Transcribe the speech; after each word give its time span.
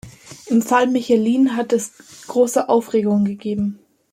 Im 0.47 0.63
Fall 0.63 0.87
Michelin 0.87 1.55
hat 1.55 1.73
es 1.73 2.23
große 2.25 2.67
Aufregung 2.69 3.23
gegeben. 3.23 3.77